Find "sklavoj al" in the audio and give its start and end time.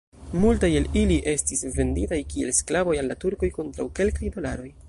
2.63-3.09